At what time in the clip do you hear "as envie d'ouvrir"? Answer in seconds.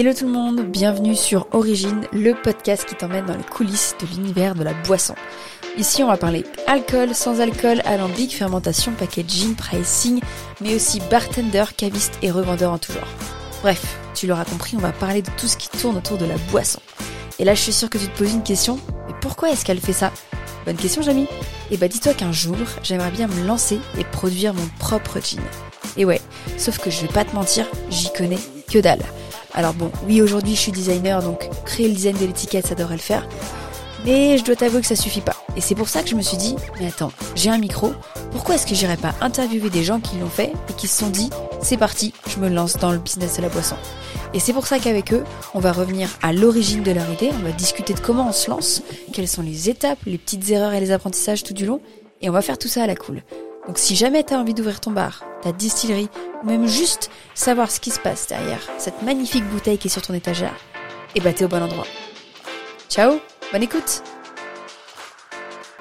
54.32-54.80